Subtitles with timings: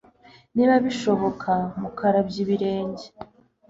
[0.55, 3.05] Niba bishoboka mukarabye ibirenge